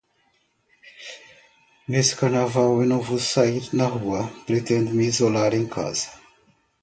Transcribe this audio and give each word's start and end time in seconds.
Neste 1.87 2.15
Carnaval 2.15 2.81
eu 2.81 2.87
não 2.87 3.01
vou 3.01 3.19
sair 3.19 3.69
na 3.71 3.85
rua, 3.85 4.33
pretendo 4.47 4.89
me 4.89 5.05
isolar 5.05 5.53
em 5.53 5.67
casa. 5.67 6.09